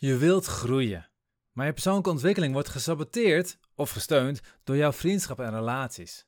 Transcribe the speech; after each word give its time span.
Je 0.00 0.16
wilt 0.16 0.46
groeien, 0.46 1.08
maar 1.52 1.66
je 1.66 1.72
persoonlijke 1.72 2.10
ontwikkeling 2.10 2.52
wordt 2.52 2.68
gesaboteerd 2.68 3.58
of 3.74 3.90
gesteund 3.90 4.40
door 4.64 4.76
jouw 4.76 4.92
vriendschap 4.92 5.40
en 5.40 5.50
relaties. 5.50 6.26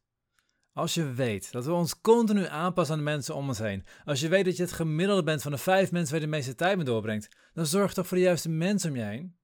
Als 0.73 0.95
je 0.95 1.12
weet 1.12 1.53
dat 1.53 1.65
we 1.65 1.72
ons 1.72 2.01
continu 2.01 2.46
aanpassen 2.46 2.95
aan 2.95 3.04
de 3.04 3.11
mensen 3.11 3.35
om 3.35 3.48
ons 3.48 3.59
heen, 3.59 3.85
als 4.04 4.21
je 4.21 4.29
weet 4.29 4.45
dat 4.45 4.56
je 4.56 4.62
het 4.62 4.72
gemiddelde 4.72 5.22
bent 5.22 5.43
van 5.43 5.53
de 5.53 5.59
vijf 5.59 5.93
mensen 5.93 6.12
waar 6.12 6.21
je 6.21 6.30
de 6.30 6.37
meeste 6.37 6.54
tijd 6.54 6.77
mee 6.77 6.85
doorbrengt, 6.85 7.29
dan 7.53 7.67
zorg 7.67 7.93
toch 7.95 8.06
voor 8.06 8.17
de 8.17 8.22
juiste 8.22 8.48
mensen 8.48 8.91
om 8.91 8.96
je 8.96 9.03
heen. 9.03 9.37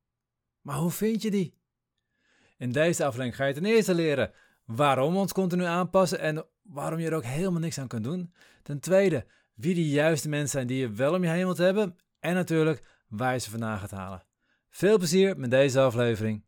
Maar 0.61 0.77
hoe 0.77 0.91
vind 0.91 1.23
je 1.23 1.31
die? 1.31 1.59
In 2.57 2.73
deze 2.73 3.05
aflevering 3.05 3.37
ga 3.37 3.45
je 3.45 3.55
ten 3.55 3.65
eerste 3.65 3.95
leren 3.95 4.33
waarom 4.65 5.13
we 5.13 5.19
ons 5.19 5.33
continu 5.33 5.65
aanpassen 5.65 6.21
en 6.21 6.47
waarom 6.63 6.99
je 6.99 7.07
er 7.07 7.15
ook 7.15 7.25
helemaal 7.25 7.61
niks 7.61 7.79
aan 7.79 7.89
kunt 7.89 8.05
doen. 8.05 8.35
Ten 8.63 8.81
tweede, 8.81 9.27
wie 9.55 9.75
de 9.75 9.89
juiste 9.89 10.29
mensen 10.29 10.51
zijn 10.51 10.67
die 10.67 10.79
je 10.79 10.91
wel 10.91 11.15
om 11.15 11.23
je 11.23 11.31
heen 11.31 11.45
wilt 11.45 11.59
hebben. 11.59 11.97
En 12.21 12.35
natuurlijk 12.35 12.83
waar 13.09 13.33
je 13.33 13.39
ze 13.39 13.51
vandaan 13.51 13.79
gaat 13.79 13.91
halen. 13.91 14.25
Veel 14.71 14.99
plezier 14.99 15.39
met 15.39 15.51
deze 15.51 15.81
aflevering. 15.81 16.45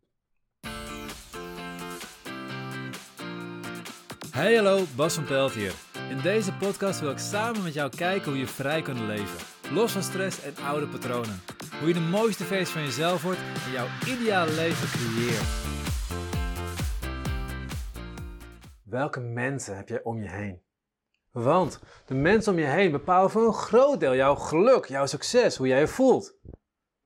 Hey 4.30 4.54
hallo, 4.54 4.84
Bas 4.96 5.14
van 5.14 5.24
Pelt 5.24 5.52
hier. 5.52 5.74
In 6.10 6.20
deze 6.20 6.52
podcast 6.52 7.00
wil 7.00 7.10
ik 7.10 7.18
samen 7.18 7.62
met 7.62 7.74
jou 7.74 7.90
kijken 7.96 8.30
hoe 8.30 8.40
je 8.40 8.46
vrij 8.46 8.82
kunt 8.82 8.98
leven. 8.98 9.46
Los 9.72 9.92
van 9.92 10.02
stress 10.02 10.42
en 10.42 10.56
oude 10.64 10.86
patronen. 10.86 11.40
Hoe 11.78 11.88
je 11.88 11.94
de 11.94 12.00
mooiste 12.00 12.44
versie 12.44 12.74
van 12.74 12.82
jezelf 12.82 13.22
wordt 13.22 13.38
en 13.64 13.72
jouw 13.72 13.86
ideale 14.06 14.52
leven 14.52 14.88
creëert. 14.88 15.66
Welke 18.84 19.20
mensen 19.20 19.76
heb 19.76 19.88
jij 19.88 20.02
om 20.02 20.22
je 20.22 20.28
heen? 20.28 20.62
Want 21.30 21.80
de 22.06 22.14
mensen 22.14 22.52
om 22.52 22.58
je 22.58 22.66
heen 22.66 22.90
bepalen 22.90 23.30
voor 23.30 23.46
een 23.46 23.52
groot 23.52 24.00
deel 24.00 24.14
jouw 24.14 24.34
geluk, 24.34 24.84
jouw 24.84 25.06
succes, 25.06 25.56
hoe 25.56 25.66
jij 25.66 25.80
je 25.80 25.88
voelt. 25.88 26.36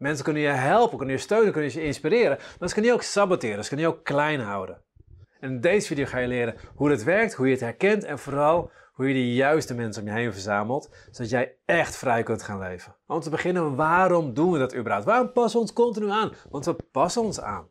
Mensen 0.03 0.25
kunnen 0.25 0.43
je 0.43 0.49
helpen, 0.49 0.97
kunnen 0.97 1.17
je 1.17 1.23
steunen, 1.23 1.53
kunnen 1.53 1.73
je 1.73 1.85
inspireren, 1.85 2.39
maar 2.59 2.69
ze 2.69 2.75
kunnen 2.75 2.91
je 2.91 2.97
ook 2.97 3.03
saboteren, 3.03 3.63
ze 3.63 3.69
kunnen 3.69 3.87
je 3.87 3.93
ook 3.93 4.05
klein 4.05 4.41
houden. 4.41 4.83
En 5.41 5.51
in 5.51 5.61
deze 5.61 5.87
video 5.87 6.05
ga 6.05 6.19
je 6.19 6.27
leren 6.27 6.55
hoe 6.75 6.91
het 6.91 7.03
werkt, 7.03 7.35
hoe 7.35 7.47
je 7.47 7.53
het 7.53 7.61
herkent 7.61 8.05
en 8.05 8.19
vooral 8.19 8.71
hoe 8.93 9.09
je 9.09 9.15
de 9.15 9.35
juiste 9.35 9.75
mensen 9.75 10.03
om 10.03 10.09
je 10.09 10.15
heen 10.15 10.33
verzamelt, 10.33 10.95
zodat 11.11 11.31
jij 11.31 11.57
echt 11.65 11.97
vrij 11.97 12.23
kunt 12.23 12.43
gaan 12.43 12.59
leven. 12.59 12.97
Om 13.07 13.21
te 13.21 13.31
beginnen, 13.31 13.77
waarom 13.77 14.35
doen 14.35 14.53
we 14.53 14.59
dat 14.59 14.75
überhaupt? 14.75 15.07
Waarom 15.07 15.33
passen 15.33 15.61
we 15.61 15.65
ons 15.67 15.73
continu 15.73 16.11
aan? 16.11 16.33
Want 16.51 16.65
we 16.65 16.77
passen 16.93 17.23
ons 17.23 17.41
aan. 17.41 17.69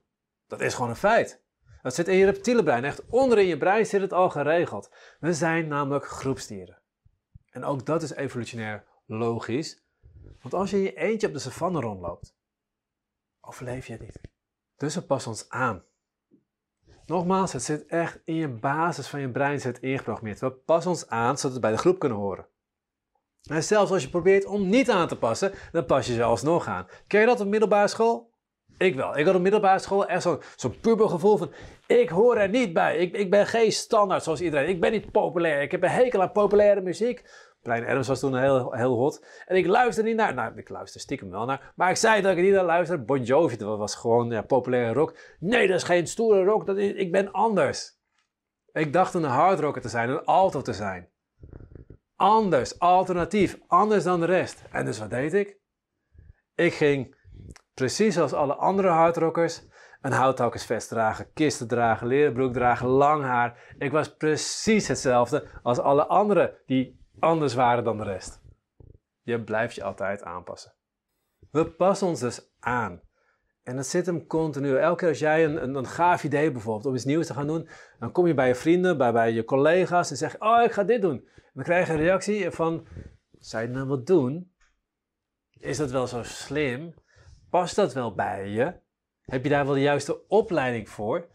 Dat 0.47 0.61
is 0.61 0.73
gewoon 0.73 0.89
een 0.89 0.95
feit. 0.95 1.41
Dat 1.81 1.95
zit 1.95 2.07
in 2.07 2.15
je 2.15 2.25
reptiele 2.25 2.63
brein. 2.63 2.83
Echt 2.83 3.05
onderin 3.09 3.45
je 3.45 3.57
brein 3.57 3.85
zit 3.85 4.01
het 4.01 4.13
al 4.13 4.29
geregeld. 4.29 4.89
We 5.19 5.33
zijn 5.33 5.67
namelijk 5.67 6.05
groepsdieren. 6.05 6.81
En 7.49 7.63
ook 7.63 7.85
dat 7.85 8.01
is 8.01 8.13
evolutionair 8.13 8.83
logisch. 9.05 9.80
Want 10.41 10.53
als 10.53 10.69
je 10.69 10.81
je 10.81 10.93
eentje 10.93 11.27
op 11.27 11.33
de 11.33 11.39
savanne 11.39 11.79
rondloopt, 11.79 12.35
overleef 13.41 13.87
je 13.87 13.97
niet. 13.99 14.19
Dus 14.75 14.95
we 14.95 15.01
passen 15.01 15.31
ons 15.31 15.49
aan. 15.49 15.83
Nogmaals, 17.05 17.53
het 17.53 17.63
zit 17.63 17.85
echt 17.85 18.21
in 18.23 18.35
je 18.35 18.47
basis 18.47 19.07
van 19.07 19.19
je 19.19 19.29
brein 19.29 19.59
zit 19.59 19.79
ingeprogrammeerd. 19.79 20.39
We 20.39 20.51
passen 20.51 20.91
ons 20.91 21.07
aan 21.07 21.37
zodat 21.37 21.55
we 21.55 21.61
bij 21.61 21.71
de 21.71 21.77
groep 21.77 21.99
kunnen 21.99 22.17
horen. 22.17 22.47
En 23.49 23.63
zelfs 23.63 23.91
als 23.91 24.03
je 24.03 24.09
probeert 24.09 24.45
om 24.45 24.69
niet 24.69 24.89
aan 24.89 25.07
te 25.07 25.17
passen, 25.17 25.53
dan 25.71 25.85
pas 25.85 26.07
je 26.07 26.13
ze 26.13 26.23
alsnog 26.23 26.67
aan. 26.67 26.87
Ken 27.07 27.19
je 27.19 27.25
dat 27.25 27.39
op 27.39 27.47
middelbare 27.47 27.87
school? 27.87 28.31
Ik 28.77 28.95
wel. 28.95 29.17
Ik 29.17 29.25
had 29.25 29.35
op 29.35 29.41
middelbare 29.41 29.79
school 29.79 30.05
echt 30.05 30.21
zo'n 30.21 30.41
zo 30.55 30.73
pubergevoel 30.81 31.37
van... 31.37 31.51
Ik 31.87 32.09
hoor 32.09 32.37
er 32.37 32.49
niet 32.49 32.73
bij. 32.73 32.97
Ik, 32.97 33.13
ik 33.13 33.29
ben 33.29 33.47
geen 33.47 33.71
standaard 33.71 34.23
zoals 34.23 34.41
iedereen. 34.41 34.69
Ik 34.69 34.79
ben 34.79 34.91
niet 34.91 35.11
populair. 35.11 35.61
Ik 35.61 35.71
heb 35.71 35.83
een 35.83 35.89
hekel 35.89 36.21
aan 36.21 36.31
populaire 36.31 36.81
muziek. 36.81 37.23
Brian 37.61 37.85
Adams 37.85 38.07
was 38.07 38.19
toen 38.19 38.37
heel, 38.37 38.73
heel 38.73 38.95
hot. 38.95 39.25
En 39.45 39.55
ik 39.55 39.65
luister 39.65 40.03
niet 40.03 40.15
naar... 40.15 40.33
Nou, 40.33 40.57
ik 40.57 40.69
luister 40.69 41.01
stiekem 41.01 41.29
wel 41.29 41.45
naar. 41.45 41.73
Maar 41.75 41.89
ik 41.89 41.95
zei 41.95 42.21
dat 42.21 42.37
ik 42.37 42.43
niet 42.43 42.53
naar 42.53 42.63
luister. 42.63 43.05
Bon 43.05 43.23
Jovi, 43.23 43.57
dat 43.57 43.77
was 43.77 43.95
gewoon 43.95 44.29
ja, 44.29 44.41
populaire 44.41 44.93
rock. 44.93 45.17
Nee, 45.39 45.67
dat 45.67 45.77
is 45.77 45.83
geen 45.83 46.07
stoere 46.07 46.43
rock. 46.43 46.65
Dat 46.65 46.77
is, 46.77 46.93
ik 46.93 47.11
ben 47.11 47.31
anders. 47.31 47.99
Ik 48.71 48.93
dacht 48.93 49.13
een 49.13 49.23
hardrocker 49.23 49.81
te 49.81 49.89
zijn. 49.89 50.09
Een 50.09 50.25
alto 50.25 50.61
te 50.61 50.73
zijn. 50.73 51.09
Anders. 52.15 52.79
Alternatief. 52.79 53.59
Anders 53.67 54.03
dan 54.03 54.19
de 54.19 54.25
rest. 54.25 54.63
En 54.71 54.85
dus 54.85 54.99
wat 54.99 55.09
deed 55.09 55.33
ik? 55.33 55.59
Ik 56.55 56.73
ging 56.73 57.15
Precies 57.73 58.17
als 58.19 58.33
alle 58.33 58.55
andere 58.55 58.87
hardrockers. 58.87 59.63
Een 60.01 60.11
houthakkersvest 60.11 60.89
dragen, 60.89 61.33
kisten 61.33 61.67
dragen, 61.67 62.07
leren 62.07 62.33
broek 62.33 62.53
dragen, 62.53 62.87
lang 62.87 63.23
haar. 63.23 63.73
Ik 63.77 63.91
was 63.91 64.15
precies 64.15 64.87
hetzelfde 64.87 65.47
als 65.63 65.79
alle 65.79 66.05
anderen 66.07 66.53
die 66.65 67.00
anders 67.21 67.53
waren 67.53 67.83
dan 67.83 67.97
de 67.97 68.03
rest. 68.03 68.41
Je 69.21 69.43
blijft 69.43 69.75
je 69.75 69.83
altijd 69.83 70.23
aanpassen. 70.23 70.73
We 71.51 71.65
passen 71.65 72.07
ons 72.07 72.19
dus 72.19 72.55
aan. 72.59 73.01
En 73.63 73.75
dat 73.75 73.87
zit 73.87 74.05
hem 74.05 74.27
continu. 74.27 74.77
Elke 74.77 74.97
keer 74.97 75.07
als 75.07 75.19
jij 75.19 75.45
een, 75.45 75.63
een, 75.63 75.75
een, 75.75 75.87
gaaf 75.87 76.23
idee 76.23 76.51
bijvoorbeeld 76.51 76.85
om 76.85 76.95
iets 76.95 77.05
nieuws 77.05 77.27
te 77.27 77.33
gaan 77.33 77.47
doen, 77.47 77.67
dan 77.99 78.11
kom 78.11 78.27
je 78.27 78.33
bij 78.33 78.47
je 78.47 78.55
vrienden, 78.55 78.97
bij, 78.97 79.11
bij 79.11 79.31
je 79.31 79.43
collega's 79.43 80.09
en 80.09 80.17
zeg 80.17 80.39
oh 80.39 80.63
ik 80.63 80.71
ga 80.71 80.83
dit 80.83 81.01
doen. 81.01 81.27
En 81.35 81.51
dan 81.53 81.63
krijg 81.63 81.87
je 81.87 81.93
een 81.93 81.99
reactie 81.99 82.51
van, 82.51 82.87
zou 83.39 83.63
je 83.63 83.69
nou 83.69 83.87
wat 83.87 84.07
doen? 84.07 84.51
Is 85.59 85.77
dat 85.77 85.91
wel 85.91 86.07
zo 86.07 86.23
slim? 86.23 86.93
Past 87.49 87.75
dat 87.75 87.93
wel 87.93 88.15
bij 88.15 88.47
je? 88.47 88.79
Heb 89.21 89.43
je 89.43 89.49
daar 89.49 89.65
wel 89.65 89.73
de 89.73 89.81
juiste 89.81 90.27
opleiding 90.27 90.89
voor? 90.89 91.27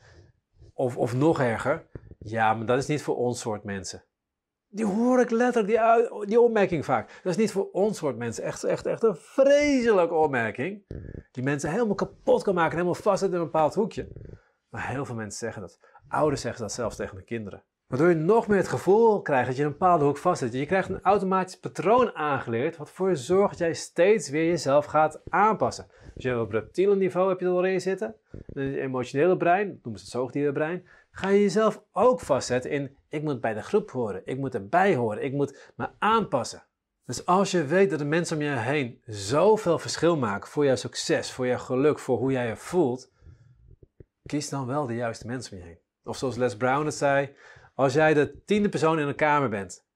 Of, 0.73 0.97
of 0.97 1.15
nog 1.15 1.41
erger, 1.41 1.87
ja, 2.19 2.55
maar 2.55 2.67
dat 2.67 2.79
is 2.79 2.87
niet 2.87 3.03
voor 3.03 3.17
ons 3.17 3.41
soort 3.41 3.65
mensen. 3.65 4.05
Die 4.77 4.87
hoor 4.87 5.21
ik 5.21 5.31
letterlijk, 5.31 5.67
die, 5.67 6.27
die 6.27 6.41
opmerking 6.41 6.85
vaak. 6.85 7.21
Dat 7.23 7.33
is 7.33 7.39
niet 7.39 7.53
voor 7.53 7.69
ons 7.73 7.99
soort 7.99 8.17
mensen. 8.17 8.45
Echt, 8.45 8.65
echt, 8.65 8.87
echt 8.87 9.03
een 9.03 9.17
vreselijke 9.17 10.15
opmerking. 10.15 10.85
Die 11.33 11.43
mensen 11.43 11.71
helemaal 11.71 11.95
kapot 11.95 12.43
kan 12.43 12.55
maken, 12.55 12.73
helemaal 12.73 12.95
vast 12.95 13.23
in 13.23 13.33
een 13.33 13.39
bepaald 13.41 13.75
hoekje. 13.75 14.09
Maar 14.69 14.89
heel 14.89 15.05
veel 15.05 15.15
mensen 15.15 15.39
zeggen 15.39 15.63
dat. 15.63 15.79
Ouders 16.09 16.41
zeggen 16.41 16.61
dat 16.61 16.73
zelfs 16.73 16.97
tegen 16.97 17.17
de 17.17 17.25
kinderen. 17.25 17.63
Waardoor 17.87 18.09
je 18.09 18.15
nog 18.15 18.49
meer 18.49 18.59
het 18.59 18.69
gevoel 18.69 19.23
krijgt 19.23 19.47
dat 19.47 19.57
je 19.57 19.63
in 19.63 19.67
een 19.67 19.79
bepaalde 19.79 20.05
hoek 20.05 20.17
vastzit. 20.17 20.53
Je 20.53 20.67
krijgt 20.67 20.89
een 20.89 21.03
automatisch 21.03 21.59
patroon 21.59 22.15
aangeleerd, 22.15 22.77
wat 22.77 22.91
voor 22.91 23.09
je 23.09 23.17
zorgt 23.17 23.51
dat 23.51 23.59
jij 23.59 23.75
steeds 23.75 24.29
weer 24.29 24.47
jezelf 24.47 24.85
gaat 24.85 25.21
aanpassen. 25.29 25.87
Dus 26.15 26.23
je 26.23 26.29
hebt 26.29 26.41
op 26.41 26.51
reptiele 26.51 26.97
niveau 26.97 27.29
heb 27.29 27.41
je 27.41 27.47
er 27.47 27.53
al 27.53 27.65
in 27.65 27.81
zitten. 27.81 28.15
In 28.53 28.63
het 28.63 28.77
emotionele 28.77 29.37
brein, 29.37 29.67
noemen 29.67 30.01
ze 30.01 30.05
het 30.05 30.15
zoogdierenbrein, 30.15 30.87
ga 31.19 31.29
je 31.29 31.41
jezelf 31.41 31.83
ook 31.93 32.21
vastzetten 32.21 32.71
in 32.71 32.97
ik 33.09 33.23
moet 33.23 33.41
bij 33.41 33.55
de 33.55 33.63
groep 33.63 33.91
horen, 33.91 34.23
ik 34.25 34.39
moet 34.39 34.55
erbij 34.55 34.95
horen, 34.95 35.25
ik 35.25 35.33
moet 35.33 35.73
me 35.77 35.89
aanpassen. 35.99 36.67
Dus 37.05 37.27
als 37.27 37.51
je 37.51 37.65
weet 37.65 37.91
dat 37.91 37.99
de 37.99 38.05
mensen 38.05 38.37
om 38.37 38.43
je 38.43 38.49
heen 38.51 39.03
zoveel 39.07 39.79
verschil 39.79 40.17
maken 40.17 40.49
voor 40.49 40.65
jouw 40.65 40.77
succes, 40.77 41.33
voor 41.33 41.47
jouw 41.47 41.59
geluk, 41.59 41.99
voor 41.99 42.19
hoe 42.19 42.33
jij 42.33 42.47
je 42.47 42.57
voelt, 42.57 43.13
kies 44.27 44.49
dan 44.49 44.67
wel 44.67 44.87
de 44.87 44.95
juiste 44.95 45.27
mensen 45.27 45.53
om 45.53 45.59
je 45.59 45.65
heen. 45.65 45.79
Of 46.05 46.17
zoals 46.17 46.37
Les 46.37 46.57
Brown 46.57 46.85
het 46.85 46.95
zei, 46.95 47.37
als 47.75 47.93
jij 47.93 48.15
de 48.15 48.43
tiende 48.45 48.69
persoon 48.69 48.99
in 48.99 49.09
een 49.09 49.15
kamer 49.15 49.49
bent, 49.49 49.87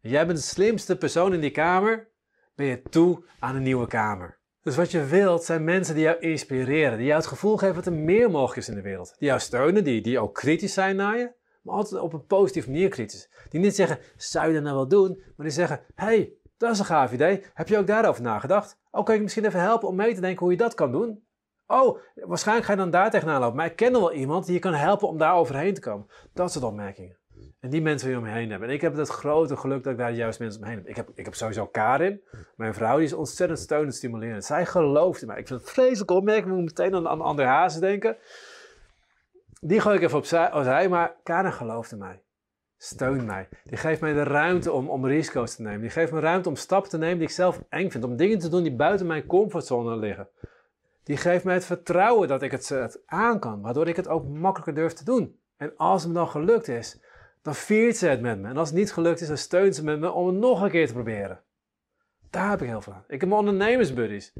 en 0.00 0.10
jij 0.10 0.26
bent 0.26 0.38
de 0.38 0.44
slimste 0.44 0.96
persoon 0.96 1.34
in 1.34 1.40
die 1.40 1.50
kamer, 1.50 2.08
ben 2.54 2.66
je 2.66 2.82
toe 2.82 3.24
aan 3.38 3.56
een 3.56 3.62
nieuwe 3.62 3.86
kamer. 3.86 4.38
Dus 4.62 4.76
wat 4.76 4.90
je 4.90 5.04
wilt 5.04 5.44
zijn 5.44 5.64
mensen 5.64 5.94
die 5.94 6.04
jou 6.04 6.18
inspireren, 6.18 6.96
die 6.98 7.06
jou 7.06 7.18
het 7.18 7.28
gevoel 7.28 7.56
geven 7.56 7.74
dat 7.74 7.86
er 7.86 7.92
meer 7.92 8.30
mogelijk 8.30 8.58
is 8.58 8.68
in 8.68 8.74
de 8.74 8.82
wereld. 8.82 9.14
Die 9.18 9.28
jou 9.28 9.40
steunen, 9.40 9.84
die, 9.84 10.00
die 10.00 10.18
ook 10.18 10.34
kritisch 10.34 10.72
zijn 10.72 10.96
naar 10.96 11.18
je, 11.18 11.32
maar 11.62 11.74
altijd 11.74 12.00
op 12.00 12.12
een 12.12 12.26
positieve 12.26 12.70
manier 12.70 12.88
kritisch. 12.88 13.30
Die 13.48 13.60
niet 13.60 13.74
zeggen, 13.74 13.98
zou 14.16 14.46
je 14.46 14.54
dat 14.54 14.62
nou 14.62 14.76
wel 14.76 14.88
doen? 14.88 15.22
Maar 15.36 15.46
die 15.46 15.54
zeggen, 15.54 15.80
hey, 15.94 16.32
dat 16.56 16.72
is 16.72 16.78
een 16.78 16.84
gaaf 16.84 17.12
idee. 17.12 17.44
Heb 17.54 17.68
je 17.68 17.78
ook 17.78 17.86
daarover 17.86 18.22
nagedacht? 18.22 18.78
Oh, 18.90 19.04
kan 19.04 19.14
ik 19.14 19.22
misschien 19.22 19.44
even 19.44 19.60
helpen 19.60 19.88
om 19.88 19.96
mee 19.96 20.14
te 20.14 20.20
denken 20.20 20.40
hoe 20.40 20.50
je 20.50 20.58
dat 20.58 20.74
kan 20.74 20.92
doen? 20.92 21.24
Oh, 21.66 21.98
waarschijnlijk 22.14 22.66
ga 22.66 22.72
je 22.72 22.78
dan 22.78 22.90
daar 22.90 23.10
tegenaan 23.10 23.40
lopen. 23.40 23.56
Maar 23.56 23.66
ik 23.66 23.76
ken 23.76 23.92
nog 23.92 24.00
wel 24.00 24.12
iemand 24.12 24.44
die 24.44 24.54
je 24.54 24.60
kan 24.60 24.74
helpen 24.74 25.08
om 25.08 25.18
daar 25.18 25.34
overheen 25.34 25.74
te 25.74 25.80
komen. 25.80 26.06
Dat 26.32 26.52
soort 26.52 26.64
opmerkingen. 26.64 27.16
En 27.60 27.70
die 27.70 27.82
mensen 27.82 28.10
je 28.10 28.16
om 28.16 28.22
me 28.22 28.30
heen 28.30 28.50
hebben. 28.50 28.68
En 28.68 28.74
ik 28.74 28.80
heb 28.80 28.96
het 28.96 29.08
grote 29.08 29.56
geluk 29.56 29.82
dat 29.82 29.92
ik 29.92 29.98
daar 29.98 30.12
juist 30.12 30.38
mensen 30.38 30.60
om 30.60 30.66
me 30.66 30.72
heen 30.72 30.82
heb. 30.82 30.88
Ik 30.88 30.96
heb, 30.96 31.10
ik 31.14 31.24
heb 31.24 31.34
sowieso 31.34 31.66
Karin, 31.66 32.20
mijn 32.56 32.74
vrouw, 32.74 32.96
die 32.96 33.04
is 33.04 33.12
ontzettend 33.12 33.58
steunend 33.58 33.94
stimulerend. 33.94 34.44
Zij 34.44 34.66
gelooft 34.66 35.20
in 35.20 35.26
mij. 35.26 35.38
Ik 35.38 35.46
vind 35.46 35.60
het 35.60 35.70
vreselijk 35.70 36.10
opmerking, 36.10 36.46
ik 36.46 36.52
moet 36.52 36.64
meteen 36.64 36.94
aan, 36.94 37.08
aan 37.08 37.20
andere 37.20 37.48
hazen 37.48 37.80
denken. 37.80 38.16
Die 39.60 39.80
gooi 39.80 39.96
ik 39.96 40.02
even 40.02 40.18
opzij, 40.18 40.88
maar 40.88 41.14
Karin 41.22 41.52
gelooft 41.52 41.92
in 41.92 41.98
mij. 41.98 42.22
Steun 42.76 43.24
mij. 43.24 43.48
Die 43.64 43.76
geeft 43.76 44.00
mij 44.00 44.12
de 44.12 44.22
ruimte 44.22 44.72
om, 44.72 44.90
om 44.90 45.06
risico's 45.06 45.54
te 45.54 45.62
nemen. 45.62 45.80
Die 45.80 45.90
geeft 45.90 46.12
me 46.12 46.20
ruimte 46.20 46.48
om 46.48 46.56
stappen 46.56 46.90
te 46.90 46.98
nemen 46.98 47.18
die 47.18 47.26
ik 47.26 47.32
zelf 47.34 47.62
eng 47.68 47.90
vind. 47.90 48.04
Om 48.04 48.16
dingen 48.16 48.38
te 48.38 48.48
doen 48.48 48.62
die 48.62 48.74
buiten 48.74 49.06
mijn 49.06 49.26
comfortzone 49.26 49.96
liggen. 49.96 50.28
Die 51.04 51.16
geeft 51.16 51.44
mij 51.44 51.54
het 51.54 51.64
vertrouwen 51.64 52.28
dat 52.28 52.42
ik 52.42 52.50
het, 52.50 52.68
het 52.68 53.02
aan 53.06 53.38
kan. 53.38 53.60
Waardoor 53.60 53.88
ik 53.88 53.96
het 53.96 54.08
ook 54.08 54.28
makkelijker 54.28 54.74
durf 54.74 54.92
te 54.92 55.04
doen. 55.04 55.40
En 55.56 55.76
als 55.76 56.02
het 56.02 56.12
me 56.12 56.18
dan 56.18 56.28
gelukt 56.28 56.68
is, 56.68 57.00
dan 57.42 57.54
viert 57.54 57.96
ze 57.96 58.06
het 58.06 58.20
met 58.20 58.38
me. 58.38 58.48
En 58.48 58.56
als 58.56 58.68
het 58.68 58.78
niet 58.78 58.92
gelukt 58.92 59.20
is, 59.20 59.28
dan 59.28 59.36
steunt 59.36 59.74
ze 59.74 59.84
met 59.84 59.98
me 59.98 60.10
om 60.10 60.26
het 60.26 60.36
nog 60.36 60.62
een 60.62 60.70
keer 60.70 60.86
te 60.86 60.92
proberen. 60.92 61.40
Daar 62.30 62.50
heb 62.50 62.62
ik 62.62 62.68
heel 62.68 62.80
veel 62.80 62.92
aan. 62.92 63.04
Ik 63.08 63.20
heb 63.20 63.28
mijn 63.28 63.40
ondernemersbuddies. 63.40 64.32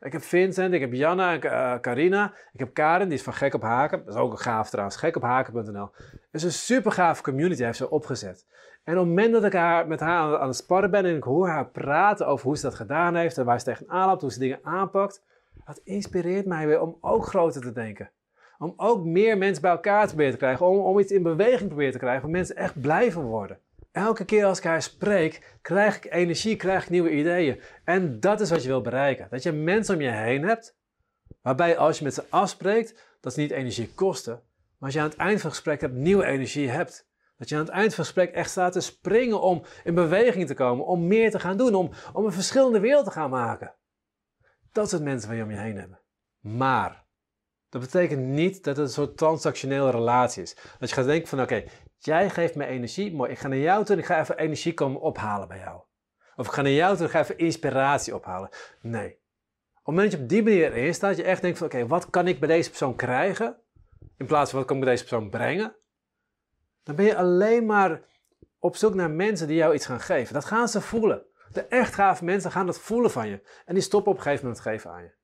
Ik 0.00 0.12
heb 0.12 0.22
Vincent, 0.22 0.74
ik 0.74 0.80
heb 0.80 0.92
Janna 0.92 1.32
en 1.32 1.44
uh, 1.44 1.80
Carina. 1.80 2.34
Ik 2.52 2.60
heb 2.60 2.74
Karen, 2.74 3.08
die 3.08 3.18
is 3.18 3.24
van 3.24 3.32
Gek 3.32 3.54
op 3.54 3.62
Haken. 3.62 4.04
Dat 4.04 4.14
is 4.14 4.20
ook 4.20 4.32
een 4.32 4.38
gaaf 4.38 4.68
trouwens, 4.68 4.96
gekophaken.nl. 4.96 5.90
Het 5.94 6.28
is 6.30 6.42
een 6.42 6.52
super 6.52 6.92
gaaf 6.92 7.20
community, 7.20 7.62
heeft 7.62 7.76
ze 7.76 7.90
opgezet. 7.90 8.46
En 8.84 8.92
op 8.92 8.98
het 8.98 9.08
moment 9.08 9.32
dat 9.32 9.44
ik 9.44 9.52
haar, 9.52 9.86
met 9.86 10.00
haar 10.00 10.38
aan, 10.38 10.46
het 10.46 10.56
sparren 10.56 10.90
ben 10.90 11.04
en 11.04 11.16
ik 11.16 11.22
hoor 11.22 11.48
haar 11.48 11.68
praten 11.68 12.26
over 12.26 12.46
hoe 12.46 12.56
ze 12.56 12.62
dat 12.62 12.74
gedaan 12.74 13.14
heeft 13.14 13.38
en 13.38 13.44
waar 13.44 13.58
ze 13.58 13.64
tegenaan 13.64 14.08
loopt, 14.08 14.20
hoe 14.20 14.32
ze 14.32 14.38
dingen 14.38 14.60
aanpakt, 14.62 15.22
dat 15.64 15.80
inspireert 15.84 16.46
mij 16.46 16.66
weer 16.66 16.80
om 16.80 16.96
ook 17.00 17.26
groter 17.26 17.60
te 17.60 17.72
denken. 17.72 18.10
Om 18.58 18.72
ook 18.76 19.04
meer 19.04 19.38
mensen 19.38 19.62
bij 19.62 19.70
elkaar 19.70 20.02
te 20.02 20.08
proberen 20.08 20.32
te 20.32 20.38
krijgen. 20.38 20.66
Om, 20.66 20.78
om 20.78 20.98
iets 20.98 21.12
in 21.12 21.22
beweging 21.22 21.60
te 21.60 21.66
proberen 21.66 21.92
te 21.92 21.98
krijgen. 21.98 22.24
Om 22.24 22.30
mensen 22.30 22.56
echt 22.56 22.80
blijven 22.80 23.22
worden. 23.22 23.58
Elke 23.92 24.24
keer 24.24 24.44
als 24.44 24.58
ik 24.58 24.64
haar 24.64 24.82
spreek, 24.82 25.56
krijg 25.62 25.96
ik 25.96 26.12
energie, 26.12 26.56
krijg 26.56 26.82
ik 26.82 26.90
nieuwe 26.90 27.10
ideeën. 27.10 27.60
En 27.84 28.20
dat 28.20 28.40
is 28.40 28.50
wat 28.50 28.62
je 28.62 28.68
wil 28.68 28.80
bereiken. 28.80 29.26
Dat 29.30 29.42
je 29.42 29.52
mensen 29.52 29.94
om 29.94 30.00
je 30.00 30.10
heen 30.10 30.42
hebt, 30.42 30.76
waarbij 31.42 31.78
als 31.78 31.98
je 31.98 32.04
met 32.04 32.14
ze 32.14 32.24
afspreekt, 32.28 33.16
dat 33.20 33.32
ze 33.32 33.40
niet 33.40 33.50
energie 33.50 33.94
kosten. 33.94 34.32
Maar 34.32 34.88
als 34.88 34.92
je 34.92 35.00
aan 35.00 35.08
het 35.08 35.16
eind 35.16 35.40
van 35.40 35.50
het 35.50 35.58
gesprek 35.58 35.80
hebt, 35.80 35.94
nieuwe 35.94 36.24
energie 36.24 36.68
hebt. 36.68 37.08
Dat 37.38 37.48
je 37.48 37.54
aan 37.54 37.60
het 37.60 37.70
eind 37.70 37.94
van 37.94 38.04
het 38.04 38.12
gesprek 38.12 38.34
echt 38.34 38.50
staat 38.50 38.72
te 38.72 38.80
springen 38.80 39.40
om 39.40 39.62
in 39.84 39.94
beweging 39.94 40.46
te 40.46 40.54
komen, 40.54 40.86
om 40.86 41.06
meer 41.06 41.30
te 41.30 41.40
gaan 41.40 41.56
doen, 41.56 41.74
om, 41.74 41.90
om 42.12 42.24
een 42.24 42.32
verschillende 42.32 42.80
wereld 42.80 43.04
te 43.04 43.10
gaan 43.10 43.30
maken. 43.30 43.74
Dat 44.72 44.88
soort 44.88 45.02
mensen 45.02 45.28
waar 45.28 45.38
je 45.38 45.44
om 45.44 45.50
je 45.50 45.56
heen 45.56 45.78
hebben. 45.78 46.00
Maar 46.40 47.05
dat 47.80 47.92
betekent 47.92 48.26
niet 48.26 48.64
dat 48.64 48.76
het 48.76 48.86
een 48.86 48.92
soort 48.92 49.16
transactionele 49.16 49.90
relatie 49.90 50.42
is. 50.42 50.56
Dat 50.78 50.88
je 50.88 50.94
gaat 50.94 51.04
denken 51.04 51.28
van 51.28 51.40
oké, 51.40 51.64
jij 51.98 52.30
geeft 52.30 52.54
me 52.54 52.66
energie, 52.66 53.14
mooi, 53.14 53.30
ik 53.30 53.38
ga 53.38 53.48
naar 53.48 53.58
jou 53.58 53.84
toe 53.84 53.94
en 53.94 54.00
ik 54.00 54.06
ga 54.06 54.20
even 54.20 54.38
energie 54.38 54.74
komen 54.74 55.00
ophalen 55.00 55.48
bij 55.48 55.58
jou. 55.58 55.80
Of 56.36 56.46
ik 56.46 56.52
ga 56.52 56.62
naar 56.62 56.72
jou 56.72 56.90
toe 56.92 57.00
en 57.00 57.06
ik 57.06 57.10
ga 57.10 57.20
even 57.20 57.38
inspiratie 57.38 58.14
ophalen. 58.14 58.48
Nee. 58.80 59.08
Op 59.08 59.92
het 59.92 59.94
moment 59.94 60.10
dat 60.10 60.20
je 60.20 60.24
op 60.24 60.28
die 60.28 60.42
manier 60.42 60.72
erin 60.72 60.94
staat, 60.94 61.16
je 61.16 61.22
echt 61.22 61.42
denkt 61.42 61.58
van 61.58 61.66
oké, 61.66 61.86
wat 61.86 62.10
kan 62.10 62.28
ik 62.28 62.38
bij 62.38 62.48
deze 62.48 62.68
persoon 62.68 62.96
krijgen? 62.96 63.60
In 64.16 64.26
plaats 64.26 64.50
van 64.50 64.58
wat 64.58 64.68
kan 64.68 64.76
ik 64.76 64.84
bij 64.84 64.92
deze 64.92 65.04
persoon 65.04 65.30
brengen? 65.30 65.76
Dan 66.82 66.96
ben 66.96 67.04
je 67.04 67.16
alleen 67.16 67.66
maar 67.66 68.00
op 68.58 68.76
zoek 68.76 68.94
naar 68.94 69.10
mensen 69.10 69.46
die 69.46 69.56
jou 69.56 69.74
iets 69.74 69.86
gaan 69.86 70.00
geven. 70.00 70.34
Dat 70.34 70.44
gaan 70.44 70.68
ze 70.68 70.80
voelen. 70.80 71.26
De 71.52 71.62
echt 71.62 71.94
gave 71.94 72.24
mensen 72.24 72.50
gaan 72.50 72.66
dat 72.66 72.80
voelen 72.80 73.10
van 73.10 73.28
je. 73.28 73.40
En 73.64 73.74
die 73.74 73.82
stoppen 73.82 74.12
op 74.12 74.16
een 74.16 74.22
gegeven 74.22 74.44
moment 74.44 74.62
geven 74.62 74.90
aan 74.90 75.02
je. 75.02 75.15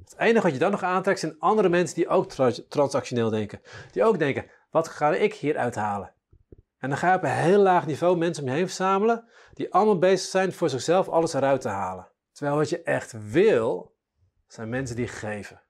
Het 0.00 0.14
enige 0.18 0.42
wat 0.42 0.52
je 0.52 0.58
dan 0.58 0.70
nog 0.70 0.82
aantrekt 0.82 1.20
zijn 1.20 1.38
andere 1.38 1.68
mensen 1.68 1.96
die 1.96 2.08
ook 2.08 2.30
transactioneel 2.68 3.30
denken. 3.30 3.60
Die 3.92 4.04
ook 4.04 4.18
denken, 4.18 4.44
wat 4.70 4.88
ga 4.88 5.14
ik 5.14 5.34
hier 5.34 5.56
uithalen? 5.56 6.12
En 6.78 6.88
dan 6.88 6.98
ga 6.98 7.10
je 7.10 7.16
op 7.16 7.22
een 7.22 7.30
heel 7.30 7.60
laag 7.60 7.86
niveau 7.86 8.16
mensen 8.16 8.42
om 8.42 8.48
je 8.48 8.54
heen 8.54 8.66
verzamelen 8.66 9.24
die 9.54 9.72
allemaal 9.72 9.98
bezig 9.98 10.30
zijn 10.30 10.52
voor 10.52 10.68
zichzelf 10.68 11.08
alles 11.08 11.34
eruit 11.34 11.60
te 11.60 11.68
halen. 11.68 12.08
Terwijl 12.32 12.56
wat 12.56 12.68
je 12.68 12.82
echt 12.82 13.30
wil, 13.30 13.94
zijn 14.46 14.68
mensen 14.68 14.96
die 14.96 15.08
geven. 15.08 15.62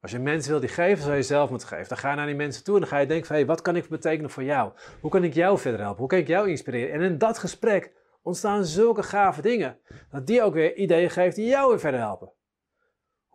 Als 0.00 0.10
je 0.10 0.18
mensen 0.18 0.50
wil 0.50 0.60
die 0.60 0.68
geven, 0.68 1.04
zou 1.04 1.16
je 1.16 1.22
zelf 1.22 1.50
moeten 1.50 1.68
geven. 1.68 1.88
Dan 1.88 1.98
ga 1.98 2.10
je 2.10 2.16
naar 2.16 2.26
die 2.26 2.34
mensen 2.34 2.64
toe 2.64 2.74
en 2.74 2.80
dan 2.80 2.90
ga 2.90 2.98
je 2.98 3.06
denken 3.06 3.26
van, 3.26 3.46
wat 3.46 3.62
kan 3.62 3.76
ik 3.76 3.88
betekenen 3.88 4.30
voor 4.30 4.44
jou? 4.44 4.72
Hoe 5.00 5.10
kan 5.10 5.24
ik 5.24 5.34
jou 5.34 5.58
verder 5.58 5.80
helpen? 5.80 5.98
Hoe 5.98 6.08
kan 6.08 6.18
ik 6.18 6.26
jou 6.26 6.50
inspireren? 6.50 6.94
En 6.94 7.00
in 7.00 7.18
dat 7.18 7.38
gesprek 7.38 7.92
ontstaan 8.22 8.64
zulke 8.64 9.02
gave 9.02 9.42
dingen, 9.42 9.78
dat 10.10 10.26
die 10.26 10.42
ook 10.42 10.54
weer 10.54 10.76
ideeën 10.76 11.10
geeft 11.10 11.36
die 11.36 11.46
jou 11.46 11.68
weer 11.68 11.80
verder 11.80 12.00
helpen. 12.00 12.32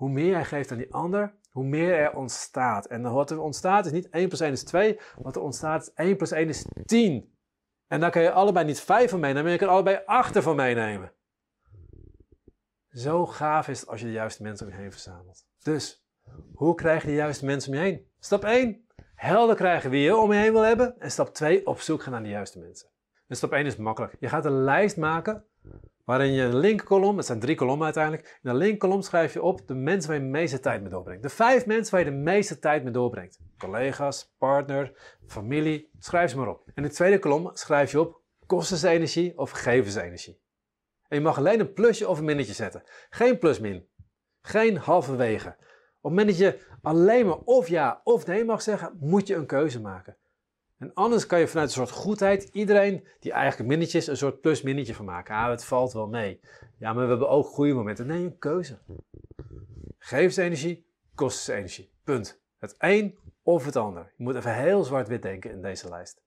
Hoe 0.02 0.10
meer 0.10 0.30
jij 0.30 0.46
geeft 0.46 0.72
aan 0.72 0.78
die 0.78 0.94
ander, 0.94 1.34
hoe 1.52 1.64
meer 1.64 1.94
er 1.94 2.16
ontstaat. 2.16 2.86
En 2.86 3.12
wat 3.12 3.32
er 3.32 3.40
ontstaat 3.40 3.86
is 3.86 3.92
niet 3.92 4.10
1 4.10 4.28
plus 4.28 4.40
1 4.40 4.52
is 4.52 4.64
2, 4.64 5.00
wat 5.18 5.36
er 5.36 5.42
ontstaat 5.42 5.82
is 5.82 5.94
1 5.94 6.18
plus 6.18 6.32
1 6.32 6.50
is 6.50 6.66
10. 6.86 7.36
En 7.88 8.00
daar 8.00 8.12
kan 8.12 8.22
je 8.22 8.32
allebei 8.32 8.66
niet 8.66 8.80
5 8.80 9.10
van 9.10 9.20
meenemen, 9.20 9.44
maar 9.44 9.52
je 9.52 9.58
kan 9.58 9.70
allebei 9.70 10.02
8 10.06 10.36
ervan 10.36 10.56
meenemen. 10.56 11.12
Zo 12.90 13.26
gaaf 13.26 13.68
is 13.68 13.80
het 13.80 13.90
als 13.90 14.00
je 14.00 14.06
de 14.06 14.12
juiste 14.12 14.44
mensen 14.44 14.66
om 14.66 14.74
je 14.74 14.80
heen 14.80 14.92
verzamelt. 14.92 15.46
Dus, 15.64 16.06
hoe 16.54 16.76
krijg 16.76 17.02
je 17.02 17.08
de 17.08 17.14
juiste 17.14 17.46
mensen 17.46 17.72
om 17.72 17.78
je 17.78 17.84
heen? 17.84 18.08
Stap 18.20 18.44
1, 18.44 18.86
helder 19.16 19.56
krijgen 19.56 19.90
wie 19.90 20.02
je 20.02 20.16
om 20.16 20.34
je 20.34 20.40
heen 20.40 20.54
wil 20.54 20.62
hebben. 20.62 21.00
En 21.00 21.12
stap 21.12 21.34
2, 21.34 21.66
op 21.66 21.80
zoek 21.80 22.04
gaan 22.04 22.12
naar 22.12 22.24
de 22.24 22.30
juiste 22.30 22.60
mensen. 22.60 22.90
En 23.28 23.36
stap 23.36 23.52
1 23.52 23.66
is 23.66 23.76
makkelijk. 23.76 24.16
Je 24.20 24.30
gaat 24.30 24.46
een 24.46 24.64
lijst 24.64 24.98
maken 24.98 25.46
waarin 26.06 26.32
je 26.32 26.44
een 26.44 26.58
linkerkolom, 26.58 27.18
het 27.18 27.26
zijn 27.26 27.40
drie 27.40 27.56
kolommen 27.56 27.86
uiteindelijk, 27.86 28.40
in 28.44 28.50
de 28.52 28.58
linkerkolom 28.58 29.02
schrijf 29.02 29.34
je 29.34 29.42
op 29.42 29.68
de 29.68 29.74
mensen 29.74 30.10
waar 30.10 30.20
je 30.20 30.26
de 30.26 30.32
meeste 30.32 30.60
tijd 30.60 30.82
mee 30.82 30.90
doorbrengt. 30.90 31.24
De 31.24 31.30
vijf 31.30 31.66
mensen 31.66 31.92
waar 31.96 32.06
je 32.06 32.12
de 32.12 32.18
meeste 32.18 32.60
tijd 32.60 32.84
mee 32.84 32.94
doorbrengt. 32.94 33.40
Collega's, 33.58 34.34
partner, 34.38 35.18
familie, 35.28 35.90
schrijf 36.00 36.32
ze 36.32 36.38
maar 36.38 36.48
op. 36.48 36.64
In 36.74 36.84
de 36.84 36.90
tweede 36.90 37.20
kolom 37.20 37.50
schrijf 37.54 37.92
je 37.92 38.00
op 38.00 38.22
kostensenergie 38.46 39.38
of 39.38 39.52
gevensenergie. 39.52 40.42
En 41.08 41.18
je 41.18 41.24
mag 41.24 41.38
alleen 41.38 41.60
een 41.60 41.74
plusje 41.74 42.08
of 42.08 42.18
een 42.18 42.26
minnetje 42.26 42.54
zetten. 42.54 42.84
Geen 43.10 43.38
plus-min. 43.38 43.88
Geen 44.42 44.78
halverwege. 44.78 45.48
Op 45.48 46.12
het 46.12 46.20
moment 46.20 46.28
dat 46.28 46.38
je 46.38 46.66
alleen 46.82 47.26
maar 47.26 47.38
of 47.38 47.68
ja 47.68 48.02
of 48.04 48.26
nee 48.26 48.46
mag 48.46 48.62
zeggen, 48.62 48.98
moet 49.00 49.28
je 49.28 49.36
een 49.36 49.46
keuze 49.46 49.82
maken. 49.82 50.18
En 50.82 50.94
anders 50.94 51.26
kan 51.26 51.40
je 51.40 51.48
vanuit 51.48 51.68
een 51.68 51.74
soort 51.74 51.92
goedheid 51.92 52.50
iedereen 52.52 53.08
die 53.20 53.32
eigenlijk 53.32 53.70
minnetjes 53.70 54.08
een 54.08 54.18
soort 54.18 54.42
plus-minnetje 54.42 54.94
van 54.94 55.06
maken. 55.06 55.36
Ah, 55.36 55.50
het 55.50 55.64
valt 55.64 55.94
wel 55.94 56.08
mee. 56.08 56.40
Ja, 56.78 56.94
maar 56.94 57.04
we 57.04 57.10
hebben 57.10 57.30
ook 57.30 57.46
goede 57.46 57.74
momenten. 57.74 58.08
Nee, 58.08 58.24
een 58.24 58.38
keuze. 58.38 58.78
Gevensenergie, 59.98 60.86
kostensenergie. 61.16 61.92
Punt. 62.04 62.42
Het 62.58 62.76
een 62.78 63.18
of 63.44 63.66
het 63.66 63.76
ander. 63.76 64.14
Je 64.18 64.24
moet 64.24 64.36
even 64.36 64.56
heel 64.56 64.84
zwart-wit 64.84 65.22
denken 65.22 65.52
in 65.52 65.62
deze 65.62 65.90
lijst. 65.90 66.22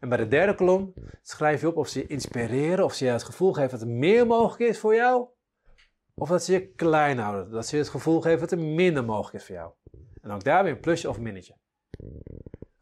En 0.00 0.08
bij 0.08 0.18
de 0.18 0.28
derde 0.28 0.54
kolom 0.54 0.94
schrijf 1.22 1.60
je 1.60 1.68
op 1.68 1.76
of 1.76 1.88
ze 1.88 1.98
je 1.98 2.06
inspireren, 2.06 2.84
of 2.84 2.94
ze 2.94 3.04
je 3.04 3.10
het 3.10 3.22
gevoel 3.22 3.52
geven 3.52 3.70
dat 3.70 3.80
er 3.80 3.94
meer 3.94 4.26
mogelijk 4.26 4.70
is 4.70 4.78
voor 4.78 4.94
jou, 4.94 5.26
of 6.14 6.28
dat 6.28 6.44
ze 6.44 6.52
je 6.52 6.66
klein 6.66 7.18
houden, 7.18 7.50
dat 7.50 7.66
ze 7.66 7.76
je 7.76 7.82
het 7.82 7.90
gevoel 7.90 8.20
geven 8.20 8.40
dat 8.40 8.52
er 8.52 8.58
minder 8.58 9.04
mogelijk 9.04 9.36
is 9.36 9.44
voor 9.44 9.54
jou. 9.54 9.72
En 10.22 10.30
ook 10.30 10.44
daar 10.44 10.64
weer 10.64 10.72
een 10.72 10.80
plusje 10.80 11.08
of 11.08 11.18
minnetje. 11.18 11.54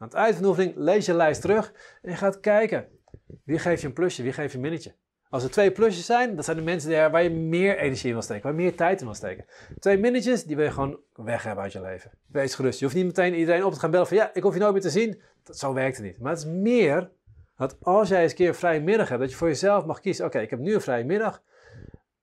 Aan 0.03 0.27
het 0.27 0.39
de 0.39 0.47
oefening 0.47 0.73
lees 0.77 1.07
je 1.07 1.15
lijst 1.15 1.41
terug 1.41 1.73
en 2.03 2.11
je 2.11 2.17
gaat 2.17 2.41
kijken. 2.41 2.89
Wie 3.45 3.59
geeft 3.59 3.81
je 3.81 3.87
een 3.87 3.93
plusje, 3.93 4.23
wie 4.23 4.33
geeft 4.33 4.51
je 4.51 4.57
een 4.57 4.63
minnetje? 4.63 4.95
Als 5.31 5.45
er 5.45 5.51
twee 5.51 5.71
plusjes 5.71 6.07
zijn, 6.07 6.37
dat 6.37 6.45
zijn 6.45 6.57
de 6.57 6.63
mensen 6.63 7.11
waar 7.11 7.23
je 7.23 7.31
meer 7.31 7.79
energie 7.79 8.07
in 8.07 8.13
wil 8.13 8.23
steken, 8.23 8.43
waar 8.43 8.53
je 8.53 8.59
meer 8.59 8.77
tijd 8.77 9.01
in 9.01 9.07
wil 9.07 9.15
steken. 9.15 9.45
Twee 9.79 9.99
minnetjes, 9.99 10.45
die 10.45 10.57
wil 10.57 10.65
je 10.65 10.71
gewoon 10.71 11.01
weg 11.13 11.43
hebben 11.43 11.65
uit 11.65 11.73
je 11.73 11.81
leven. 11.81 12.11
Wees 12.27 12.55
gerust. 12.55 12.79
Je 12.79 12.85
hoeft 12.85 12.97
niet 12.97 13.07
meteen 13.07 13.35
iedereen 13.35 13.65
op 13.65 13.73
te 13.73 13.79
gaan 13.79 13.91
bellen 13.91 14.07
van 14.07 14.17
ja, 14.17 14.31
ik 14.35 14.43
hoef 14.43 14.55
je 14.55 14.61
nooit 14.61 14.73
meer 14.73 14.83
te 14.83 14.91
zien. 14.91 15.23
Dat, 15.43 15.59
zo 15.59 15.73
werkt 15.73 15.97
het 15.97 16.07
niet. 16.07 16.19
Maar 16.19 16.33
het 16.33 16.41
is 16.41 16.47
meer 16.47 17.11
dat 17.57 17.77
als 17.81 18.09
jij 18.09 18.23
eens 18.23 18.31
een 18.31 18.37
keer 18.37 18.49
een 18.49 18.55
vrije 18.55 18.81
middag 18.81 19.09
hebt, 19.09 19.21
dat 19.21 19.31
je 19.31 19.37
voor 19.37 19.49
jezelf 19.49 19.85
mag 19.85 20.01
kiezen. 20.01 20.25
Oké, 20.25 20.39
ik 20.39 20.51
heb 20.51 20.59
nu 20.59 20.75
een 20.75 20.81
vrije 20.81 21.05
middag. 21.05 21.43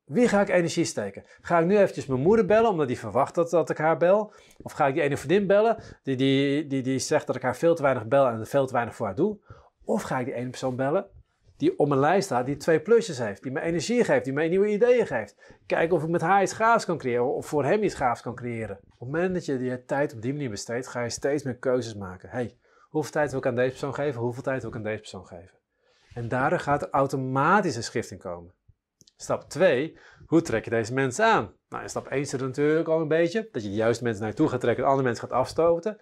Wie 0.10 0.28
ga 0.28 0.42
ik 0.42 0.50
energie 0.50 0.86
steken? 0.86 1.24
Ga 1.42 1.60
ik 1.60 1.66
nu 1.66 1.78
eventjes 1.78 2.06
mijn 2.06 2.22
moeder 2.22 2.46
bellen, 2.46 2.70
omdat 2.70 2.88
die 2.88 3.00
verwacht 3.00 3.36
dat, 3.36 3.50
dat 3.50 3.70
ik 3.70 3.78
haar 3.78 3.98
bel? 3.98 4.34
Of 4.62 4.72
ga 4.72 4.88
ik 4.88 4.94
die 4.94 5.04
ene 5.04 5.18
vriendin 5.18 5.48
bellen, 5.48 5.78
die, 6.04 6.16
die, 6.16 6.68
die, 6.68 6.82
die 6.82 7.00
zegt 7.00 7.28
dat 7.28 7.36
ik 7.36 7.42
haar 7.42 7.56
veel 7.56 7.76
te 7.76 7.82
weinig 7.82 8.08
bel 8.08 8.28
en 8.28 8.48
veel 8.48 8.66
te 8.66 8.74
weinig 8.74 8.96
voor 8.96 9.06
haar 9.06 9.16
doe? 9.16 9.40
Of 9.84 10.02
ga 10.02 10.20
ik 10.20 10.26
die 10.26 10.34
ene 10.34 10.50
persoon 10.50 10.76
bellen, 10.76 11.06
die 11.58 11.80
op 11.80 11.88
mijn 11.88 12.00
lijst 12.00 12.26
staat, 12.26 12.46
die 12.46 12.58
twee 12.58 12.80
plusjes 12.80 13.18
heeft, 13.18 13.44
die 13.44 13.52
me 13.52 13.62
energie 13.62 14.04
geeft, 14.04 14.24
die 14.24 14.34
mij 14.34 14.48
nieuwe 14.48 14.72
ideeën 14.72 15.08
geeft? 15.08 15.56
Kijken 15.66 15.96
of 15.96 16.04
ik 16.04 16.10
met 16.10 16.22
haar 16.22 16.42
iets 16.42 16.54
gaafs 16.54 16.86
kan 16.86 16.98
creëren, 16.98 17.34
of 17.36 17.46
voor 17.46 17.66
hem 17.66 17.84
iets 17.84 17.96
gaafs 17.96 18.22
kan 18.22 18.36
creëren. 18.36 18.80
Op 18.84 19.00
het 19.00 19.10
moment 19.12 19.34
dat 19.34 19.46
je 19.46 19.60
je 19.60 19.86
tijd 19.86 20.14
op 20.14 20.22
die 20.22 20.34
manier 20.34 20.50
besteedt, 20.50 20.88
ga 20.88 21.04
je 21.04 21.10
steeds 21.10 21.44
meer 21.44 21.58
keuzes 21.58 21.96
maken. 21.96 22.30
hey, 22.30 22.58
hoeveel 22.90 23.12
tijd 23.12 23.30
wil 23.30 23.40
ik 23.40 23.46
aan 23.46 23.56
deze 23.56 23.70
persoon 23.70 23.94
geven, 23.94 24.22
hoeveel 24.22 24.44
tijd 24.44 24.62
wil 24.62 24.70
ik 24.70 24.76
aan 24.76 24.84
deze 24.84 25.00
persoon 25.00 25.28
geven? 25.28 25.58
En 26.14 26.28
daardoor 26.28 26.60
gaat 26.60 26.82
er 26.82 26.90
automatisch 26.90 27.76
een 27.76 27.84
schifting 27.84 28.20
komen. 28.22 28.54
Stap 29.22 29.50
2, 29.50 29.98
hoe 30.26 30.42
trek 30.42 30.64
je 30.64 30.70
deze 30.70 30.94
mensen 30.94 31.26
aan? 31.26 31.54
Nou, 31.70 31.84
in 31.84 31.90
stap 31.90 32.08
1 32.08 32.26
zit 32.26 32.42
er 32.42 32.48
natuurlijk 32.48 32.88
al 32.88 33.02
een 33.02 33.08
beetje, 33.08 33.50
dat 33.52 33.64
je 33.64 33.70
de 33.70 33.76
juiste 33.76 34.04
mensen 34.04 34.22
naar 34.22 34.32
je 34.32 34.38
toe 34.38 34.48
gaat 34.50 34.60
trekken 34.60 34.84
en 34.84 34.90
andere 34.90 35.08
mensen 35.08 35.28
gaat 35.28 35.38
afstoten. 35.38 35.98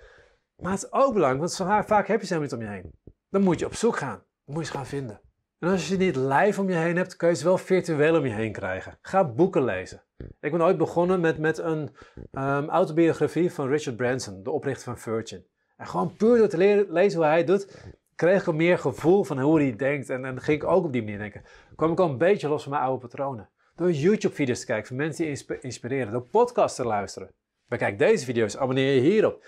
Maar 0.55 0.71
het 0.71 0.83
is 0.83 0.91
ook 0.91 1.13
belangrijk, 1.13 1.57
want 1.57 1.85
vaak 1.87 2.07
heb 2.07 2.21
je 2.21 2.27
ze 2.27 2.33
helemaal 2.33 2.57
niet 2.57 2.67
om 2.67 2.73
je 2.73 2.81
heen. 2.81 3.13
Dan 3.29 3.41
moet 3.41 3.59
je 3.59 3.65
op 3.65 3.73
zoek 3.73 3.97
gaan. 3.97 4.23
Dan 4.45 4.55
moet 4.55 4.65
je 4.65 4.71
ze 4.71 4.77
gaan 4.77 4.85
vinden. 4.85 5.21
En 5.59 5.69
als 5.69 5.87
je 5.87 5.93
ze 5.93 5.97
niet 5.97 6.15
live 6.15 6.61
om 6.61 6.69
je 6.69 6.75
heen 6.75 6.95
hebt, 6.95 7.15
kun 7.15 7.29
je 7.29 7.35
ze 7.35 7.43
wel 7.43 7.57
virtueel 7.57 8.17
om 8.17 8.25
je 8.25 8.33
heen 8.33 8.51
krijgen. 8.51 8.97
Ga 9.01 9.33
boeken 9.33 9.63
lezen. 9.63 10.03
Ik 10.39 10.51
ben 10.51 10.61
ooit 10.61 10.77
begonnen 10.77 11.19
met, 11.19 11.37
met 11.37 11.57
een 11.57 11.95
um, 12.31 12.69
autobiografie 12.69 13.51
van 13.51 13.67
Richard 13.67 13.95
Branson, 13.95 14.43
de 14.43 14.51
oprichter 14.51 14.83
van 14.83 14.97
Virgin. 14.97 15.45
En 15.77 15.87
gewoon 15.87 16.15
puur 16.15 16.37
door 16.37 16.47
te 16.47 16.57
leren, 16.57 16.91
lezen 16.91 17.19
hoe 17.19 17.27
hij 17.27 17.37
het 17.37 17.47
doet, 17.47 17.95
kreeg 18.17 18.47
ik 18.47 18.53
meer 18.53 18.77
gevoel 18.77 19.23
van 19.23 19.39
hoe 19.39 19.61
hij 19.61 19.75
denkt. 19.75 20.09
En, 20.09 20.21
dan 20.21 20.41
ging 20.41 20.61
ik 20.61 20.67
ook 20.67 20.85
op 20.85 20.91
die 20.91 21.03
manier 21.03 21.17
denken. 21.17 21.43
kwam 21.75 21.91
ik 21.91 21.99
al 21.99 22.09
een 22.09 22.17
beetje 22.17 22.47
los 22.47 22.63
van 22.63 22.71
mijn 22.71 22.83
oude 22.83 23.07
patronen. 23.07 23.49
Door 23.75 23.91
YouTube-video's 23.91 24.59
te 24.59 24.65
kijken 24.65 24.87
van 24.87 24.95
mensen 24.95 25.25
die 25.25 25.59
inspireren. 25.61 26.11
Door 26.11 26.27
podcasts 26.27 26.77
te 26.77 26.85
luisteren. 26.85 27.31
Bekijk 27.67 27.99
deze 27.99 28.25
video's, 28.25 28.57
abonneer 28.57 28.93
je 28.93 29.01
hierop. 29.01 29.45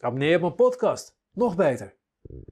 Abonneer 0.00 0.28
je 0.28 0.34
op 0.34 0.40
mijn 0.40 0.54
podcast. 0.54 1.18
Nog 1.32 1.56
beter. 1.56 1.94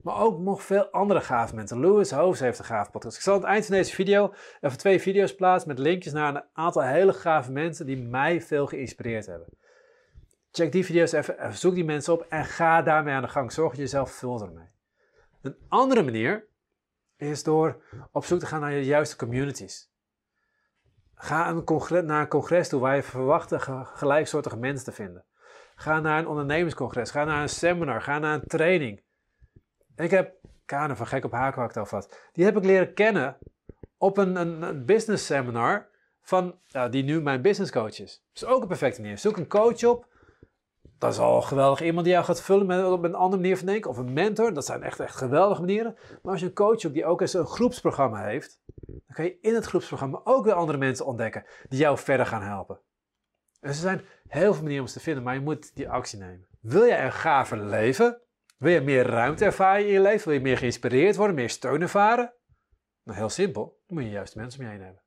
Maar 0.03 0.21
ook 0.21 0.39
nog 0.39 0.63
veel 0.63 0.85
andere 0.85 1.21
gave 1.21 1.55
mensen. 1.55 1.79
Louis 1.79 2.11
Hoofs 2.11 2.39
heeft 2.39 2.59
een 2.59 2.65
gave 2.65 2.91
podcast. 2.91 3.17
Ik 3.17 3.23
zal 3.23 3.33
aan 3.33 3.39
het 3.39 3.49
eind 3.49 3.65
van 3.65 3.75
deze 3.75 3.93
video 3.93 4.33
even 4.61 4.77
twee 4.77 5.01
video's 5.01 5.35
plaatsen 5.35 5.69
met 5.69 5.79
linkjes 5.79 6.13
naar 6.13 6.35
een 6.35 6.43
aantal 6.53 6.83
hele 6.83 7.13
gave 7.13 7.51
mensen 7.51 7.85
die 7.85 7.97
mij 7.97 8.41
veel 8.41 8.67
geïnspireerd 8.67 9.25
hebben. 9.25 9.47
Check 10.51 10.71
die 10.71 10.85
video's 10.85 11.11
even, 11.11 11.53
zoek 11.53 11.75
die 11.75 11.85
mensen 11.85 12.13
op 12.13 12.25
en 12.29 12.45
ga 12.45 12.81
daarmee 12.81 13.13
aan 13.13 13.21
de 13.21 13.27
gang. 13.27 13.51
Zorg 13.51 13.75
jezelf 13.75 14.11
vult 14.11 14.41
ermee. 14.41 14.76
Een 15.47 15.57
andere 15.67 16.03
manier 16.03 16.47
is 17.15 17.43
door 17.43 17.83
op 18.11 18.25
zoek 18.25 18.39
te 18.39 18.45
gaan 18.45 18.59
naar 18.59 18.73
je 18.73 18.85
juiste 18.85 19.15
communities. 19.15 19.91
Ga 21.15 21.49
een 21.49 21.63
congres, 21.63 22.03
naar 22.03 22.21
een 22.21 22.27
congres 22.27 22.69
toe 22.69 22.79
waar 22.79 22.95
je 22.95 23.03
verwacht 23.03 23.53
gelijksoortige 23.93 24.57
mensen 24.57 24.85
te 24.85 24.91
vinden. 24.91 25.25
Ga 25.75 25.99
naar 25.99 26.19
een 26.19 26.27
ondernemerscongres, 26.27 27.11
ga 27.11 27.23
naar 27.23 27.41
een 27.41 27.49
seminar, 27.49 28.01
ga 28.01 28.19
naar 28.19 28.33
een 28.33 28.47
training. 28.47 29.01
Ik 29.95 30.11
heb 30.11 30.35
Kane 30.65 30.95
van 30.95 31.07
Gek 31.07 31.25
op 31.25 31.31
Haken, 31.31 31.61
wat 31.61 31.75
ik 31.75 31.93
al 31.93 32.03
Die 32.31 32.45
heb 32.45 32.57
ik 32.57 32.63
leren 32.63 32.93
kennen 32.93 33.37
op 33.97 34.17
een, 34.17 34.35
een, 34.35 34.85
business 34.85 35.25
seminar 35.25 35.87
van 36.21 36.59
die 36.89 37.03
nu 37.03 37.21
mijn 37.21 37.41
business 37.41 37.71
coach 37.71 37.99
is. 37.99 38.23
Dat 38.33 38.43
is 38.43 38.45
ook 38.45 38.61
een 38.61 38.67
perfecte 38.67 39.01
manier. 39.01 39.17
Zoek 39.17 39.37
een 39.37 39.47
coach 39.47 39.83
op. 39.83 40.07
Dat 40.97 41.13
is 41.13 41.19
al 41.19 41.41
geweldig. 41.41 41.81
Iemand 41.81 42.05
die 42.05 42.13
jou 42.13 42.25
gaat 42.25 42.41
vullen 42.41 42.65
met, 42.65 42.85
op 42.85 43.03
een 43.03 43.15
andere 43.15 43.41
manier 43.41 43.57
van 43.57 43.65
denken. 43.65 43.89
Of 43.89 43.97
een 43.97 44.13
mentor. 44.13 44.53
Dat 44.53 44.65
zijn 44.65 44.83
echt, 44.83 44.99
echt 44.99 45.15
geweldige 45.15 45.61
manieren. 45.61 45.95
Maar 46.21 46.31
als 46.31 46.39
je 46.39 46.45
een 46.45 46.53
coach 46.53 46.85
op 46.85 46.93
die 46.93 47.05
ook 47.05 47.21
eens 47.21 47.33
een 47.33 47.45
groepsprogramma 47.45 48.23
heeft. 48.23 48.61
Dan 48.85 49.01
kan 49.13 49.25
je 49.25 49.37
in 49.41 49.53
het 49.53 49.65
groepsprogramma 49.65 50.21
ook 50.23 50.45
weer 50.45 50.53
andere 50.53 50.77
mensen 50.77 51.05
ontdekken. 51.05 51.45
Die 51.69 51.79
jou 51.79 51.97
verder 51.97 52.25
gaan 52.25 52.41
helpen. 52.41 52.79
En 53.59 53.69
er 53.69 53.75
zijn 53.75 54.05
heel 54.27 54.53
veel 54.53 54.61
manieren 54.61 54.83
om 54.83 54.89
ze 54.89 54.97
te 54.97 55.03
vinden. 55.03 55.23
Maar 55.23 55.33
je 55.33 55.39
moet 55.39 55.75
die 55.75 55.89
actie 55.89 56.19
nemen. 56.19 56.47
Wil 56.61 56.85
jij 56.85 57.05
een 57.05 57.13
gaver 57.13 57.65
leven? 57.65 58.21
Wil 58.57 58.71
je 58.71 58.81
meer 58.81 59.05
ruimte 59.05 59.45
ervaren 59.45 59.85
in 59.85 59.91
je 59.91 60.01
leven? 60.01 60.27
Wil 60.27 60.37
je 60.37 60.43
meer 60.43 60.57
geïnspireerd 60.57 61.15
worden? 61.15 61.35
Meer 61.35 61.49
steun 61.49 61.81
ervaren? 61.81 62.33
Nou, 63.03 63.17
heel 63.17 63.29
simpel. 63.29 63.81
Dan 63.87 63.97
moet 63.97 64.05
je 64.05 64.11
juist 64.11 64.35
mensen 64.35 64.65
om 64.65 64.71
je. 64.71 65.05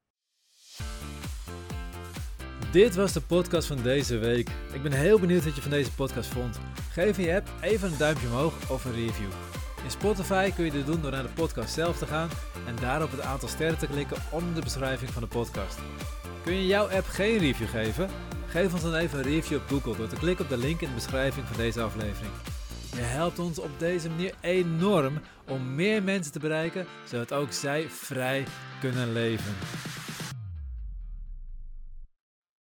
Dit 2.71 2.95
was 2.95 3.13
de 3.13 3.21
podcast 3.21 3.67
van 3.67 3.83
deze 3.83 4.19
week. 4.19 4.51
Ik 4.73 4.83
ben 4.83 4.93
heel 4.93 5.19
benieuwd 5.19 5.45
wat 5.45 5.55
je 5.55 5.63
van 5.63 5.71
deze 5.71 5.93
podcast 5.93 6.29
vond. 6.29 6.59
Geef 6.93 7.17
je 7.17 7.35
app 7.35 7.49
even 7.61 7.93
een 7.93 7.99
duimpje 7.99 8.27
omhoog 8.27 8.71
of 8.71 8.85
een 8.85 8.95
review. 8.95 9.31
In 9.85 9.91
Spotify 9.91 10.51
kun 10.51 10.65
je 10.65 10.71
dit 10.71 10.87
doen 10.87 11.01
door 11.03 11.11
naar 11.11 11.23
de 11.23 11.29
podcast 11.29 11.75
zelf 11.75 11.99
te 11.99 12.07
gaan 12.07 12.29
en 12.67 12.77
daarop 12.81 13.11
het 13.11 13.21
aantal 13.21 13.49
sterren 13.49 13.79
te 13.79 13.87
klikken 13.87 14.17
onder 14.31 14.55
de 14.55 14.61
beschrijving 14.61 15.11
van 15.11 15.23
de 15.23 15.29
podcast. 15.29 15.79
Kun 16.45 16.55
je 16.55 16.67
jouw 16.67 16.89
app 16.89 17.07
geen 17.07 17.39
review 17.39 17.69
geven? 17.69 18.09
Geef 18.47 18.73
ons 18.73 18.83
dan 18.83 18.95
even 18.95 19.19
een 19.19 19.25
review 19.25 19.59
op 19.59 19.69
Google 19.69 19.97
door 19.97 20.09
te 20.09 20.17
klikken 20.17 20.45
op 20.45 20.51
de 20.51 20.59
link 20.59 20.81
in 20.81 20.89
de 20.89 20.95
beschrijving 20.95 21.47
van 21.47 21.57
deze 21.57 21.83
aflevering. 21.83 22.33
Je 22.95 23.01
helpt 23.01 23.39
ons 23.39 23.59
op 23.59 23.71
deze 23.79 24.09
manier 24.09 24.35
enorm 24.41 25.21
om 25.49 25.75
meer 25.75 26.03
mensen 26.03 26.33
te 26.33 26.39
bereiken, 26.39 26.87
zodat 27.05 27.33
ook 27.33 27.53
zij 27.53 27.87
vrij 27.89 28.45
kunnen 28.81 29.13
leven. 29.13 29.55